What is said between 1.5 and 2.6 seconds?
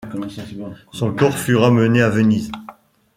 ramené à Venise.